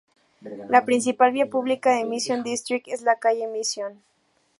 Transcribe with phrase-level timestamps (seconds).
[0.69, 4.01] La principal vía pública de Mission District es la calle Mission.